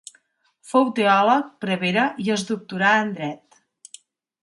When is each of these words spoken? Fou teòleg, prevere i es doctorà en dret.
Fou 0.69 0.87
teòleg, 0.99 1.53
prevere 1.65 2.07
i 2.25 2.33
es 2.39 2.49
doctorà 2.53 2.99
en 3.07 3.17
dret. 3.21 3.65